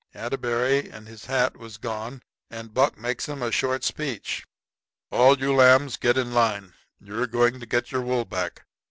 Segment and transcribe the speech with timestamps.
[0.15, 2.23] Atterbury and his hat was gone.
[2.49, 4.43] And Buck makes 'em a short speech.
[5.11, 6.73] "All you lambs get in line.
[6.99, 8.63] You're going to get your wool back.